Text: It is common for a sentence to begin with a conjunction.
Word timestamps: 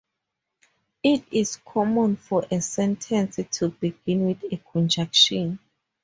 It 1.03 1.25
is 1.31 1.57
common 1.57 2.15
for 2.15 2.47
a 2.49 2.59
sentence 2.59 3.39
to 3.59 3.69
begin 3.69 4.25
with 4.25 4.43
a 4.51 4.57
conjunction. 4.57 5.59